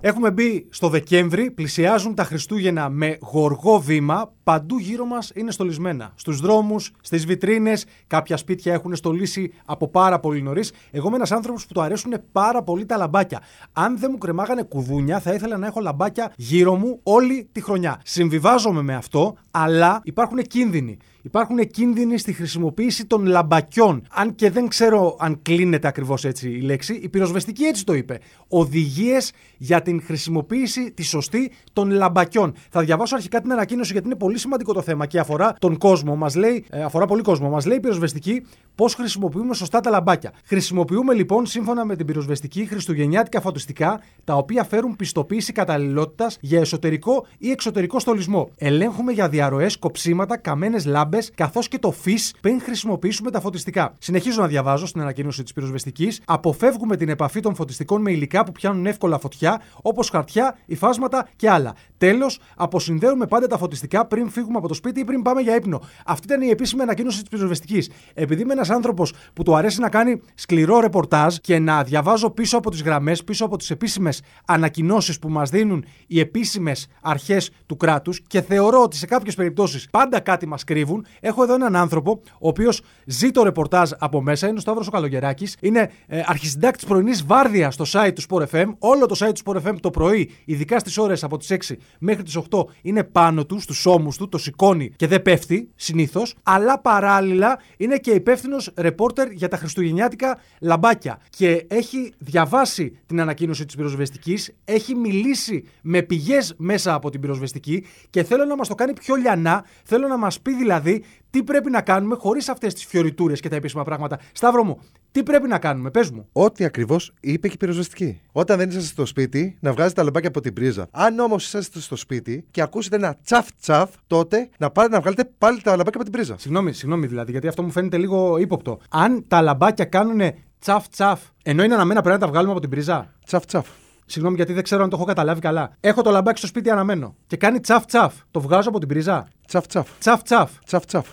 Έχουμε 0.00 0.30
μπει 0.30 0.66
στο 0.70 0.88
Δεκέμβρη, 0.88 1.50
πλησιάζουν 1.50 2.14
τα 2.14 2.24
Χριστούγεννα 2.24 2.88
με 2.88 3.18
γοργό 3.20 3.80
βήμα. 3.80 4.32
Παντού 4.44 4.78
γύρω 4.78 5.04
μας 5.04 5.30
είναι 5.34 5.50
στολισμένα. 5.50 6.12
Στους 6.14 6.40
δρόμους, 6.40 6.90
στις 7.00 7.26
βιτρίνες, 7.26 7.86
κάποια 8.06 8.36
σπίτια 8.36 8.72
έχουν 8.72 8.96
στολίσει 8.96 9.52
από 9.64 9.88
πάρα 9.88 10.20
πολύ 10.20 10.42
νωρίς. 10.42 10.72
Εγώ 10.90 11.06
είμαι 11.06 11.16
ένας 11.16 11.32
άνθρωπος 11.32 11.66
που 11.66 11.72
του 11.72 11.80
αρέσουν 11.80 12.14
πάρα 12.32 12.62
πολύ 12.62 12.86
τα 12.86 12.96
λαμπάκια. 12.96 13.40
Αν 13.72 13.98
δεν 13.98 14.08
μου 14.12 14.18
κρεμάγανε 14.18 14.62
κουδούνια, 14.62 15.20
θα 15.20 15.32
ήθελα 15.32 15.56
να 15.56 15.66
έχω 15.66 15.80
λαμπάκια 15.80 16.32
γύρω 16.36 16.74
μου 16.74 17.00
όλη 17.02 17.48
τη 17.52 17.60
χρονιά. 17.60 18.00
Συμβιβάζομαι 18.04 18.82
με 18.82 18.94
αυτό, 18.94 19.36
αλλά 19.50 20.00
υπάρχουν 20.04 20.42
κίνδυνοι. 20.42 20.96
Υπάρχουν 21.26 21.66
κίνδυνοι 21.66 22.18
στη 22.18 22.32
χρησιμοποίηση 22.32 23.06
των 23.06 23.26
λαμπακιών. 23.26 24.02
Αν 24.10 24.34
και 24.34 24.50
δεν 24.50 24.68
ξέρω 24.68 25.16
αν 25.18 25.42
κλείνεται 25.42 25.88
ακριβώς 25.88 26.24
έτσι 26.24 26.50
η 26.50 26.60
λέξη, 26.60 26.94
η 26.94 27.08
πυροσβεστική 27.08 27.64
έτσι 27.64 27.84
το 27.84 27.94
είπε. 27.94 28.18
Οδηγίες 28.48 29.32
για 29.56 29.82
την 29.82 30.02
χρησιμοποίηση 30.02 30.92
τη 30.92 31.02
σωστή 31.02 31.50
των 31.72 31.90
λαμπακιών. 31.90 32.54
Θα 32.70 32.80
διαβάσω 32.80 33.14
αρχικά 33.14 33.40
την 33.40 33.52
ανακοίνωση 33.52 33.92
γιατί 33.92 34.06
είναι 34.06 34.16
πολύ 34.16 34.38
σημαντικό 34.38 34.72
το 34.72 34.82
θέμα 34.82 35.06
και 35.06 35.18
αφορά 35.18 35.54
τον 35.58 35.78
κόσμο. 35.78 36.16
Μας 36.16 36.34
λέει, 36.34 36.64
ε, 36.70 36.82
αφορά 36.82 37.06
πολύ 37.06 37.22
κόσμο. 37.22 37.50
Μας 37.50 37.66
λέει 37.66 37.76
η 37.76 37.80
πυροσβεστική 37.80 38.42
πώς 38.74 38.94
χρησιμοποιούμε 38.94 39.54
σωστά 39.54 39.80
τα 39.80 39.90
λαμπάκια. 39.90 40.32
Χρησιμοποιούμε 40.44 41.14
λοιπόν 41.14 41.46
σύμφωνα 41.46 41.84
με 41.84 41.96
την 41.96 42.06
πυροσβεστική 42.06 42.66
χριστουγεννιάτικα 42.66 43.40
φωτιστικά 43.40 44.00
τα 44.24 44.34
οποία 44.34 44.64
φέρουν 44.64 44.96
πιστοποίηση 44.96 45.52
καταλληλότητας 45.52 46.38
για 46.40 46.60
εσωτερικό 46.60 47.26
ή 47.38 47.50
εξωτερικό 47.50 47.98
στολισμό. 47.98 48.50
Ελέγχουμε 48.56 49.12
για 49.12 49.28
διαρροές, 49.28 49.76
κοψίματα, 49.78 50.36
καμένες 50.36 50.84
λάμπες 50.84 51.15
καθώς 51.34 51.68
και 51.68 51.78
το 51.78 51.90
φυς 51.90 52.34
πριν 52.40 52.60
χρησιμοποιήσουμε 52.60 53.30
τα 53.30 53.40
φωτιστικά. 53.40 53.94
Συνεχίζω 53.98 54.40
να 54.40 54.46
διαβάζω 54.46 54.86
στην 54.86 55.00
ανακοίνωση 55.00 55.42
της 55.42 55.52
πυροσβεστικής. 55.52 56.20
Αποφεύγουμε 56.24 56.96
την 56.96 57.08
επαφή 57.08 57.40
των 57.40 57.54
φωτιστικών 57.54 58.00
με 58.00 58.10
υλικά 58.10 58.44
που 58.44 58.52
πιάνουν 58.52 58.86
εύκολα 58.86 59.18
φωτιά, 59.18 59.62
όπως 59.82 60.10
χαρτιά, 60.10 60.58
υφάσματα 60.66 61.28
και 61.36 61.50
άλλα. 61.50 61.74
Τέλος, 61.98 62.38
αποσυνδέουμε 62.56 63.26
πάντα 63.26 63.46
τα 63.46 63.58
φωτιστικά 63.58 64.06
πριν 64.06 64.28
φύγουμε 64.30 64.58
από 64.58 64.68
το 64.68 64.74
σπίτι 64.74 65.00
ή 65.00 65.04
πριν 65.04 65.22
πάμε 65.22 65.40
για 65.40 65.56
ύπνο. 65.56 65.80
Αυτή 66.06 66.26
ήταν 66.26 66.40
η 66.42 66.48
επίσημη 66.48 66.82
ανακοίνωση 66.82 67.20
της 67.20 67.28
πυροσβεστικής. 67.28 67.90
Επειδή 68.14 68.42
είμαι 68.42 68.52
ένας 68.52 68.70
άνθρωπος 68.70 69.12
που 69.32 69.42
του 69.42 69.56
αρέσει 69.56 69.80
να 69.80 69.88
κάνει 69.88 70.20
σκληρό 70.34 70.80
ρεπορτάζ 70.80 71.36
και 71.36 71.58
να 71.58 71.82
διαβάζω 71.82 72.30
πίσω 72.30 72.56
από 72.56 72.70
τις 72.70 72.82
γραμμές, 72.82 73.24
πίσω 73.24 73.44
από 73.44 73.56
τις 73.56 73.70
επίσημες 73.70 74.22
ανακοινώσεις 74.46 75.18
που 75.18 75.28
μας 75.28 75.50
δίνουν 75.50 75.84
οι 76.06 76.20
επίσημες 76.20 76.86
αρχές 77.00 77.50
του 77.66 77.76
κράτους 77.76 78.20
και 78.26 78.42
θεωρώ 78.42 78.82
ότι 78.82 78.96
σε 78.96 79.06
κάποιες 79.06 79.34
περιπτώσεις 79.34 79.88
πάντα 79.90 80.20
κάτι 80.20 80.46
μας 80.46 80.64
κρύβουν, 80.64 81.05
έχω 81.20 81.42
εδώ 81.42 81.54
έναν 81.54 81.76
άνθρωπο 81.76 82.20
ο 82.32 82.48
οποίος 82.48 82.80
ζει 83.06 83.30
το 83.30 83.42
ρεπορτάζ 83.42 83.90
από 83.98 84.22
μέσα. 84.22 84.46
Είναι 84.46 84.56
ο 84.58 84.60
Σταύρος 84.60 84.86
ο 84.86 84.90
Καλογεράκης. 84.90 85.56
Είναι 85.60 85.90
ε, 86.06 86.22
αρχισυντάκτης 86.26 86.86
πρωινής 86.86 87.26
βάρδια 87.26 87.70
στο 87.70 87.84
site 87.92 88.12
του 88.14 88.22
Sport 88.28 88.46
FM. 88.50 88.74
Όλο 88.78 89.06
το 89.06 89.16
site 89.18 89.32
του 89.34 89.42
Sport 89.44 89.68
FM 89.68 89.74
το 89.80 89.90
πρωί, 89.90 90.30
ειδικά 90.44 90.78
στις 90.78 90.98
ώρες 90.98 91.24
από 91.24 91.36
τις 91.36 91.52
6 91.68 91.74
μέχρι 91.98 92.22
τις 92.22 92.38
8, 92.50 92.64
είναι 92.82 93.04
πάνω 93.04 93.46
του, 93.46 93.60
στους 93.60 93.86
ώμους 93.86 94.16
του, 94.16 94.28
το 94.28 94.38
σηκώνει 94.38 94.90
και 94.96 95.06
δεν 95.06 95.22
πέφτει 95.22 95.70
συνήθως. 95.74 96.34
Αλλά 96.42 96.80
παράλληλα 96.80 97.58
είναι 97.76 97.96
και 97.96 98.10
υπεύθυνος 98.10 98.72
ρεπόρτερ 98.76 99.30
για 99.30 99.48
τα 99.48 99.56
χριστουγεννιάτικα 99.56 100.38
λαμπάκια. 100.60 101.18
Και 101.30 101.64
έχει 101.68 102.12
διαβάσει 102.18 102.98
την 103.06 103.20
ανακοίνωση 103.20 103.64
της 103.64 103.76
πυροσβεστικής, 103.76 104.54
έχει 104.64 104.94
μιλήσει 104.94 105.64
με 105.82 106.02
πηγές 106.02 106.54
μέσα 106.56 106.94
από 106.94 107.10
την 107.10 107.20
πυροσβεστική 107.20 107.84
και 108.10 108.22
θέλω 108.22 108.44
να 108.44 108.56
μας 108.56 108.68
το 108.68 108.74
κάνει 108.74 108.92
πιο 108.92 109.14
λιανά. 109.14 109.64
Θέλω 109.84 110.08
να 110.08 110.16
μας 110.16 110.40
πει 110.40 110.54
δηλαδή 110.54 110.95
τι 111.30 111.42
πρέπει 111.42 111.70
να 111.70 111.80
κάνουμε 111.80 112.14
χωρίς 112.18 112.48
αυτές 112.48 112.74
τις 112.74 112.84
φιωριτούρες 112.84 113.40
και 113.40 113.48
τα 113.48 113.56
επίσημα 113.56 113.84
πράγματα. 113.84 114.18
Σταύρο 114.32 114.64
μου, 114.64 114.80
τι 115.12 115.22
πρέπει 115.22 115.48
να 115.48 115.58
κάνουμε, 115.58 115.90
πες 115.90 116.10
μου. 116.10 116.28
Ό,τι 116.32 116.64
ακριβώς 116.64 117.12
είπε 117.20 117.48
και 117.48 117.54
η 117.54 117.56
πυροσβεστική. 117.56 118.20
Όταν 118.32 118.58
δεν 118.58 118.68
είσαστε 118.68 118.88
στο 118.88 119.06
σπίτι, 119.06 119.56
να 119.60 119.72
βγάζετε 119.72 119.94
τα 119.94 120.02
λαμπάκια 120.02 120.28
από 120.28 120.40
την 120.40 120.52
πρίζα. 120.52 120.88
Αν 120.90 121.18
όμως 121.18 121.44
είσαστε 121.46 121.80
στο 121.80 121.96
σπίτι 121.96 122.46
και 122.50 122.62
ακούσετε 122.62 122.96
ένα 122.96 123.16
τσαφ 123.24 123.46
τσαφ, 123.60 123.90
τότε 124.06 124.48
να 124.58 124.70
πάρετε 124.70 124.94
να 124.94 125.00
βγάλετε 125.00 125.30
πάλι 125.38 125.60
τα 125.60 125.70
λαμπάκια 125.70 126.00
από 126.00 126.02
την 126.02 126.12
πρίζα. 126.12 126.38
Συγγνώμη, 126.38 126.72
συγγνώμη 126.72 127.06
δηλαδή, 127.06 127.30
γιατί 127.30 127.48
αυτό 127.48 127.62
μου 127.62 127.70
φαίνεται 127.70 127.96
λίγο 127.96 128.36
ύποπτο. 128.38 128.78
Αν 128.90 129.24
τα 129.28 129.40
λαμπάκια 129.40 129.84
κάνουν 129.84 130.20
τσαφ 130.58 130.88
τσαφ, 130.88 131.20
ενώ 131.42 131.62
είναι 131.62 131.74
αναμένα 131.74 132.00
πρέπει 132.00 132.18
να 132.18 132.24
τα 132.24 132.30
βγάλουμε 132.32 132.52
από 132.52 132.60
την 132.60 132.70
πρίζα; 132.70 133.14
Τσαφ 133.24 133.44
τσαφ. 133.44 133.66
Συγγνώμη, 134.06 134.36
γιατί 134.36 134.52
δεν 134.52 134.62
ξέρω 134.62 134.82
αν 134.82 134.90
το 134.90 134.96
έχω 134.96 135.04
καταλάβει 135.04 135.40
καλά. 135.40 135.72
Έχω 135.80 136.02
το 136.02 136.10
λαμπάκι 136.10 136.38
στο 136.38 136.46
σπίτι 136.46 136.70
αναμένο. 136.70 137.14
Και 137.26 137.36
κάνει 137.36 137.60
τσαφ 137.60 137.84
τσαφ. 137.84 138.14
Το 138.30 138.40
βγάζω 138.40 138.68
από 138.68 138.78
την 138.78 138.88
πρίζα. 138.88 139.28
Τσαφ 139.46 139.66
τσαφ. 139.66 139.88
Τσαφ 139.98 140.22
τσαφ. 140.22 140.50
Τσαφ 140.64 140.84
τσαφ. 140.84 141.06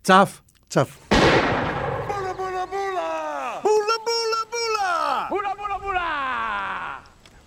Τσαφ. 0.00 0.30
Τσαφ. 0.66 0.88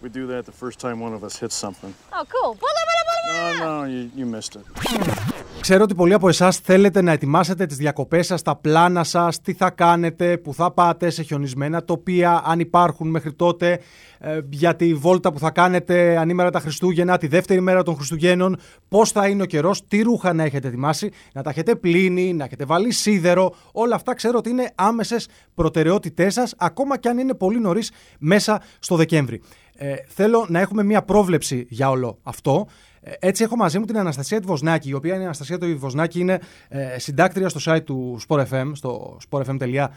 We 0.01 0.09
do 0.09 0.27
that 0.27 0.45
the 0.45 0.57
first 0.63 0.77
time 0.85 0.97
one 0.99 1.13
of 1.17 1.23
us 1.23 1.35
hits 1.41 1.55
something. 1.55 1.91
Oh, 2.13 2.25
cool. 2.33 2.51
Bula, 2.63 2.81
bula, 2.89 3.01
bula, 3.07 3.19
bula. 3.25 3.57
No, 3.57 3.81
no, 3.81 3.83
you, 3.93 4.01
you 4.19 4.25
missed 4.35 4.55
it. 4.55 5.34
Ξέρω 5.65 5.84
ότι 5.84 5.95
πολλοί 5.95 6.13
από 6.13 6.27
εσάς 6.27 6.57
θέλετε 6.57 7.01
να 7.01 7.12
ετοιμάσετε 7.12 7.65
τις 7.65 7.77
διακοπές 7.77 8.25
σας, 8.25 8.41
τα 8.41 8.55
πλάνα 8.55 9.03
σας, 9.03 9.41
τι 9.41 9.53
θα 9.53 9.69
κάνετε, 9.69 10.38
που 10.38 10.53
θα 10.53 10.72
πάτε 10.72 11.10
σε 11.10 11.24
χιονισμένα 11.24 11.84
τοπία, 11.84 12.41
αν 12.45 12.60
υπάρχουν 12.60 13.10
μέχρι 13.10 13.34
τότε, 13.34 13.79
ε, 14.19 14.39
για 14.50 14.75
τη 14.75 14.93
βόλτα 14.93 15.34
που 15.34 15.39
θα 15.39 15.51
κάνετε 15.51 16.17
ανήμερα 16.17 16.50
τα 16.50 16.60
Χριστούγεννα, 16.60 17.17
τη 17.17 17.27
δεύτερη 17.27 17.62
μέρα 17.62 17.84
των 17.84 17.95
Χριστουγέννων, 17.95 18.57
πώς 18.89 19.12
θα 19.12 19.27
είναι 19.27 19.41
ο 19.41 19.45
καιρός, 19.45 19.88
τι 19.88 20.01
ρούχα 20.01 20.34
να 20.34 20.43
έχετε 20.43 20.67
ετοιμάσει, 20.67 21.12
να 21.34 21.41
τα 21.43 21.50
έχετε 21.50 21.75
πλύνει, 21.75 22.34
να 22.34 22.43
έχετε 22.43 22.65
βάλει 22.65 22.91
σίδερο. 22.91 23.53
Όλα 23.72 23.95
αυτά 23.95 24.13
ξέρω 24.13 24.38
ότι 24.38 24.50
είναι 24.50 24.72
άμεσες 24.75 25.27
προτεραιότητές 25.53 26.34
σας, 26.34 26.53
ακόμα 26.57 26.98
και 26.98 27.10
αν 27.10 27.17
είναι 27.17 27.34
πολύ 27.34 27.60
νωρίς 27.60 27.91
μέσα 28.19 28.62
στο 28.79 28.95
Δεκέμβρη. 28.95 29.41
Ε, 29.77 29.93
θέλω 30.07 30.45
να 30.50 30.60
έχουμε 30.60 30.84
μια 30.84 31.01
πρόβλεψη 31.01 31.65
για 31.69 31.89
όλο 31.89 32.17
αυτό. 32.24 32.67
Ε, 33.07 33.13
Έτσι 33.19 33.43
έχω 33.43 33.55
μαζί 33.55 33.79
μου 33.79 33.85
την 33.85 33.97
Αναστασία 33.97 34.39
τη 34.39 34.45
Βοσνάκη, 34.45 34.89
η 34.89 34.93
οποία 34.93 35.13
είναι 35.13 35.21
η 35.21 35.25
Αναστασία 35.25 35.57
του 35.57 35.79
Βοσνάκη, 35.79 36.19
είναι 36.19 36.39
ε, 36.67 37.00
συντάκτρια 37.00 37.50
στο 37.50 37.74
site 37.74 37.83
του 37.83 38.19
Sport 38.27 38.45
FM, 38.50 38.71
στο 38.74 39.17
sportfm.gr. 39.29 39.88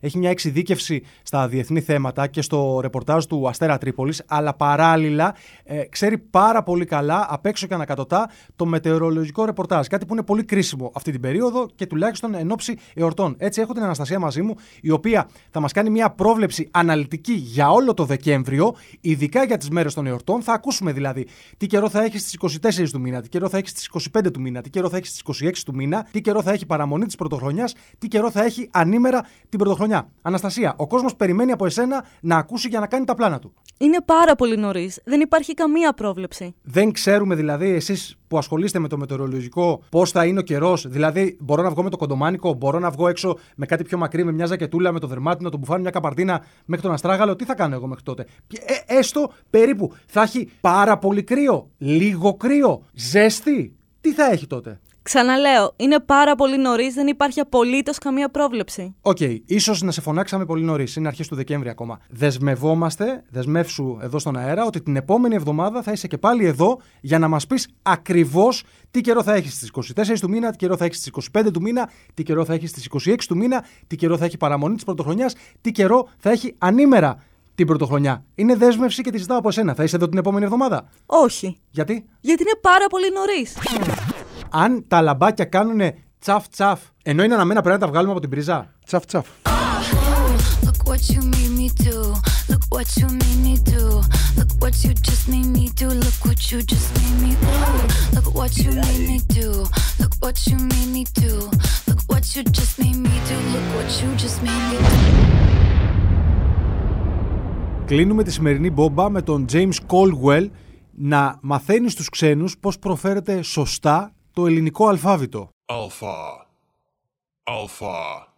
Έχει 0.00 0.18
μια 0.18 0.30
εξειδίκευση 0.30 1.02
στα 1.22 1.48
διεθνή 1.48 1.80
θέματα 1.80 2.26
και 2.26 2.42
στο 2.42 2.78
ρεπορτάζ 2.80 3.24
του 3.24 3.48
Αστέρα 3.48 3.78
Τρίπολης, 3.78 4.22
αλλά 4.26 4.54
παράλληλα 4.54 5.34
ε, 5.64 5.82
ξέρει 5.84 6.18
πάρα 6.18 6.62
πολύ 6.62 6.84
καλά, 6.84 7.26
απ' 7.28 7.46
έξω 7.46 7.66
και 7.66 7.74
ανακατοτά, 7.74 8.30
το 8.56 8.66
μετεωρολογικό 8.66 9.44
ρεπορτάζ. 9.44 9.86
Κάτι 9.86 10.06
που 10.06 10.12
είναι 10.12 10.22
πολύ 10.22 10.44
κρίσιμο 10.44 10.92
αυτή 10.94 11.10
την 11.10 11.20
περίοδο 11.20 11.68
και 11.74 11.86
τουλάχιστον 11.86 12.34
εν 12.34 12.50
ώψη 12.50 12.78
εορτών. 12.94 13.34
Έτσι 13.38 13.60
έχω 13.60 13.72
την 13.72 13.82
Αναστασία 13.82 14.18
μαζί 14.18 14.42
μου, 14.42 14.54
η 14.80 14.90
οποία 14.90 15.28
θα 15.50 15.60
μας 15.60 15.72
κάνει 15.72 15.90
μια 15.90 16.10
πρόβλεψη 16.10 16.68
αναλυτική 16.70 17.32
για 17.32 17.70
όλο 17.70 17.94
το 17.94 18.04
Δεκέμβριο, 18.04 18.74
ειδικά 19.00 19.44
για 19.44 19.56
τις 19.56 19.70
μέρες 19.70 19.94
των 19.94 20.06
εορτών. 20.06 20.42
Θα 20.42 20.52
ακούσουμε 20.52 20.92
δηλαδή 20.92 21.26
τι 21.56 21.66
καιρό 21.66 21.88
θα 21.88 22.02
έχει 22.02 22.18
στις 22.18 22.60
24 22.82 22.88
του 22.90 23.00
μήνα, 23.00 23.22
τι 23.22 23.28
καιρό 23.28 23.48
θα 23.48 23.58
έχει 23.58 23.68
στις 23.68 23.90
25 24.16 24.32
του 24.32 24.40
μήνα, 24.40 24.60
τι 24.60 24.70
καιρό 24.70 24.88
θα 24.88 24.96
έχει 24.96 25.06
στις 25.06 25.42
26 25.44 25.52
του 25.64 25.74
μήνα, 25.74 26.08
τι 26.10 26.20
καιρό 26.20 26.42
θα 26.42 26.52
έχει 26.52 26.66
παραμονή 26.66 27.06
της 27.06 27.16
πρωτοχρονιάς, 27.16 27.74
τι 27.98 28.08
καιρό 28.08 28.30
θα 28.30 28.44
έχει 28.44 28.68
ανήμερα 28.72 29.26
την 29.48 29.58
πρωτοχρονιά. 29.58 30.08
Αναστασία, 30.22 30.74
ο 30.76 30.86
κόσμος 30.86 31.16
περιμένει 31.16 31.52
από 31.52 31.66
εσένα 31.66 32.04
να 32.20 32.36
ακούσει 32.36 32.68
για 32.68 32.80
να 32.80 32.86
κάνει 32.86 33.04
τα 33.04 33.14
πλάνα 33.14 33.38
του. 33.38 33.52
Είναι 33.78 33.98
πάρα 34.04 34.34
πολύ 34.34 34.56
νωρίς. 34.56 35.00
Δεν 35.04 35.20
υπάρχει 35.20 35.54
καμία 35.54 35.92
πρόβλεψη. 35.92 36.54
Δεν 36.62 36.92
ξέρουμε 36.92 37.34
δηλαδή 37.34 37.68
εσείς 37.68 38.18
που 38.28 38.38
ασχολείστε 38.38 38.78
με 38.78 38.88
το 38.88 38.96
μετεωρολογικό 38.96 39.82
πώς 39.90 40.10
θα 40.10 40.24
είναι 40.24 40.38
ο 40.38 40.42
καιρός. 40.42 40.88
Δηλαδή, 40.88 41.36
μπορώ 41.40 41.62
να 41.62 41.70
βγω 41.70 41.82
με 41.82 41.90
το 41.90 41.96
κοντομάνικο, 41.96 42.52
μπορώ 42.52 42.78
να 42.78 42.90
βγω 42.90 43.08
έξω 43.08 43.38
με 43.56 43.66
κάτι 43.66 43.84
πιο 43.84 43.98
μακρύ, 43.98 44.24
με 44.24 44.32
μια 44.32 44.46
ζακετούλα, 44.46 44.92
με 44.92 44.98
το 45.00 45.06
δερμάτινο, 45.06 45.48
το 45.48 45.58
μπουφάνι, 45.58 45.82
μια 45.82 45.90
καπαρτίνα 45.90 46.44
μέχρι 46.64 46.84
τον 46.84 46.94
αστράγαλο. 46.94 47.36
Τι 47.36 47.44
θα 47.44 47.54
κάνω 47.54 47.74
εγώ 47.74 47.86
μέχρι 47.86 48.02
τότε; 48.02 48.26
Ε, 48.86 48.98
έστω 48.98 49.32
περίπου. 49.50 49.92
Θα 50.06 50.22
έχει 50.22 50.50
πάρα 50.60 50.98
πολύ 50.98 51.22
κρύο, 51.22 51.70
λίγο 51.78 52.34
κρύο, 52.34 52.82
ζέστη. 52.92 53.76
Τι 54.00 54.12
θα 54.12 54.30
έχει 54.30 54.46
τότε; 54.46 54.80
Ξαναλέω, 55.08 55.74
είναι 55.76 56.00
πάρα 56.00 56.34
πολύ 56.34 56.58
νωρίς, 56.58 56.94
δεν 56.94 57.06
υπάρχει 57.06 57.40
απολύτως 57.40 57.98
καμία 57.98 58.28
πρόβλεψη. 58.28 58.94
OK, 59.00 59.16
okay, 59.20 59.38
ίσως 59.46 59.82
να 59.82 59.90
σε 59.90 60.00
φωνάξαμε 60.00 60.44
πολύ 60.44 60.64
νωρίς, 60.64 60.96
είναι 60.96 61.08
αρχές 61.08 61.28
του 61.28 61.34
Δεκέμβρη 61.34 61.68
ακόμα. 61.68 62.00
Δεσμευόμαστε, 62.08 63.24
δεσμεύσου 63.30 63.98
εδώ 64.02 64.18
στον 64.18 64.36
αέρα, 64.36 64.64
ότι 64.64 64.82
την 64.82 64.96
επόμενη 64.96 65.34
εβδομάδα 65.34 65.82
θα 65.82 65.92
είσαι 65.92 66.06
και 66.06 66.18
πάλι 66.18 66.44
εδώ 66.44 66.80
για 67.00 67.18
να 67.18 67.28
μας 67.28 67.46
πεις 67.46 67.68
ακριβώς 67.82 68.62
τι 68.90 69.00
καιρό 69.00 69.22
θα 69.22 69.34
έχεις 69.34 69.54
στις 69.54 69.70
24 69.96 70.18
του 70.20 70.28
μήνα, 70.28 70.50
τι 70.50 70.56
καιρό 70.56 70.76
θα 70.76 70.84
έχεις 70.84 70.98
στις 70.98 71.30
25 71.32 71.50
του 71.52 71.62
μήνα, 71.62 71.90
τι 72.14 72.22
καιρό 72.22 72.44
θα 72.44 72.54
έχεις 72.54 72.70
στις 72.70 72.88
26 73.06 73.26
του 73.28 73.36
μήνα, 73.36 73.64
τι 73.86 73.96
καιρό 73.96 74.16
θα 74.16 74.24
έχει 74.24 74.36
παραμονή 74.36 74.74
της 74.74 74.84
πρωτοχρονιάς, 74.84 75.34
τι 75.60 75.70
καιρό 75.70 76.08
θα 76.18 76.30
έχει 76.30 76.54
ανήμερα 76.58 77.22
την 77.54 77.66
πρωτοχρονιά. 77.66 78.24
Είναι 78.34 78.54
δέσμευση 78.56 79.02
και 79.02 79.10
τη 79.10 79.18
ζητάω 79.18 79.38
από 79.38 79.48
εσένα. 79.48 79.74
Θα 79.74 79.82
είσαι 79.82 79.96
εδώ 79.96 80.08
την 80.08 80.18
επόμενη 80.18 80.44
εβδομάδα; 80.44 80.88
Όχι. 81.06 81.60
Γιατί; 81.70 82.04
Γιατί 82.20 82.42
είναι 82.42 82.58
πάρα 82.60 82.86
πολύ 82.86 83.06
νωρίς. 83.12 83.56
Αν 84.50 84.84
τα 84.88 85.00
λαμπάκια 85.00 85.44
κάνουν 85.44 85.80
τσαφ 86.18 86.48
τσαφ, 86.48 86.80
ενώ 87.02 87.22
είναι 87.22 87.34
αναμένα 87.34 87.60
πρέπει 87.60 87.78
να 87.78 87.84
τα 87.84 87.90
βγάλουμε 87.90 88.12
από 88.12 88.20
την 88.20 88.30
πρίζα. 88.30 88.74
Τσαφ 88.86 89.04
τσαφ. 89.04 89.26
what 90.88 91.10
you 91.14 91.20
made 91.36 91.52
me 91.60 91.68
do. 91.88 91.96
Look 92.50 92.64
what 92.74 92.88
you 92.98 93.06
made 93.22 93.40
me 93.46 93.54
do. 93.74 93.82
Look 94.38 94.52
what 94.62 94.74
you 94.84 94.92
just 95.08 95.24
made 95.28 95.50
me 95.56 95.66
do. 95.80 95.88
Look 96.04 96.18
what 96.26 96.40
you 96.50 96.58
just 96.72 96.88
made 96.98 97.16
me 97.24 97.32
do. 97.44 97.56
Look 98.14 98.28
what 98.38 98.52
you 98.62 98.70
made 98.86 99.02
me 99.10 99.18
do. 99.38 99.48
Look 100.00 100.14
what 100.24 100.36
you 100.48 100.56
made 100.72 100.90
me 100.96 101.04
do. 101.22 101.32
Look 101.88 102.00
what 102.10 102.24
you 102.34 102.42
just 102.58 102.74
made 102.82 103.00
me 103.08 103.16
do. 103.30 103.36
Look 103.54 103.66
what 103.76 103.90
you 104.00 104.08
just 104.24 104.38
made 104.46 104.64
me 104.70 104.76
do. 104.78 105.18
Κλείνουμε 107.84 108.22
τη 108.22 108.30
σημερινή 108.30 108.70
μπόμπα 108.70 109.10
με 109.10 109.22
τον 109.22 109.46
James 109.52 109.76
Caldwell 109.86 110.48
να 110.90 111.38
μαθαίνει 111.40 111.88
στους 111.88 112.08
ξένους 112.08 112.58
πώς 112.58 112.78
προφέρεται 112.78 113.42
σωστά 113.42 114.12
το 114.38 114.46
ελληνικό 114.46 114.88
αλφάβητο. 114.88 115.54
Αλφα. 115.66 116.46
Αλφα. 117.42 118.32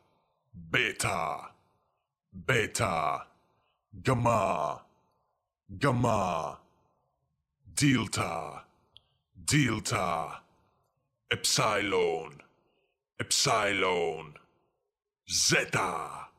Βέτα. 0.71 1.55
Βέτα. 2.45 3.27
Γαμά. 4.07 4.87
Γαμά. 5.83 6.61
Δίλτα. 7.75 8.67
Δίλτα. 9.33 10.45
Εψάιλον. 11.27 12.43
Εψάιλον. 13.17 14.41
Ζέτα. 15.25 16.33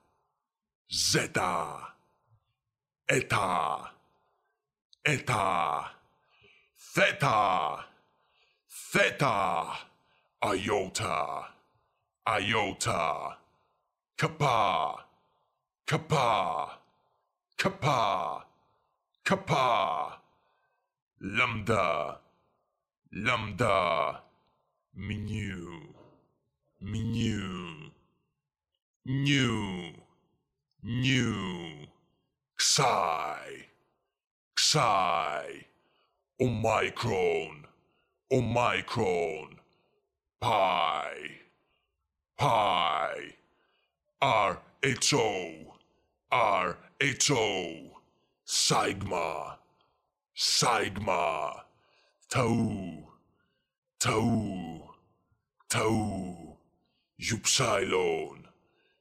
Ζέτα. 0.87 1.95
Ετα. 3.05 3.93
Ετα. 5.01 5.95
Θέτα. 6.73 7.90
Theta. 8.93 9.87
Iota. 10.43 11.47
Iota. 12.27 13.37
Kappa. 14.17 15.05
Kappa. 15.87 16.77
Kappa. 17.57 18.43
Kappa. 19.23 20.19
Lambda. 21.21 22.19
Lambda. 23.13 24.19
mu, 24.97 25.15
mu, 26.81 27.91
New. 29.05 29.93
New. 30.83 31.87
Xi. 32.57 33.67
Xi. 34.57 35.65
Omicron. 36.41 37.70
Omicron. 38.31 39.59
Pi. 40.39 41.11
Pi. 42.37 43.35
R-H-O. 44.21 45.53
R-H-O. 46.31 47.77
Sigma. 48.45 49.59
Sigma. 50.33 51.65
Tau. 52.29 53.03
Tau. 53.99 54.89
Tau. 55.69 56.57
Upsilon. 57.19 58.47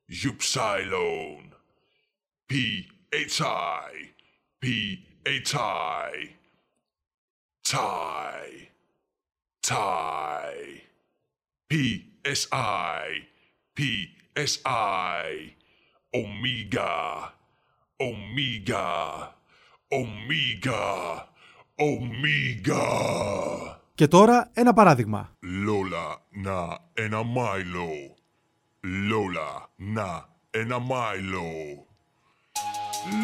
Upsilon. 0.08 1.52
P-H-I. 2.48 4.10
P-H-I. 4.60 6.34
Tie. 7.62 8.69
Ποι 11.66 11.76
ει 11.76 12.08
ποι 12.20 12.30
ει 12.30 12.36
ποι 13.72 13.82
ει 13.82 14.60
ποι. 14.62 15.58
Ομίγα. 16.10 17.34
Ομίγα. 17.96 19.34
Ομίγα. 19.88 21.28
Ομίγα. 21.74 22.84
Και 23.94 24.08
τώρα 24.08 24.50
ένα 24.52 24.72
παράδειγμα. 24.72 25.36
Λόλα 25.40 26.22
να 26.30 26.78
ένα 26.94 27.22
μάιλο. 27.22 27.88
Λόλα 28.80 29.68
να 29.76 30.28
ένα 30.50 30.78
μάιλο. 30.78 31.50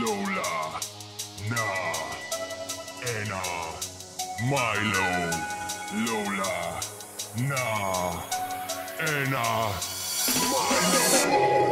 Λόλα 0.00 0.80
να 1.48 1.64
ένα 3.20 3.40
μάιλο. 4.50 5.55
Lola, 5.92 6.80
Na, 7.36 8.22
Ena, 8.98 9.70
Milo. 10.34 11.65